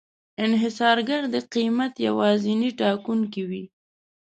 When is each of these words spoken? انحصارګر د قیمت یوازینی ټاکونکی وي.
انحصارګر 0.45 1.21
د 1.33 1.35
قیمت 1.53 1.93
یوازینی 2.07 2.69
ټاکونکی 2.79 3.43
وي. 3.49 3.63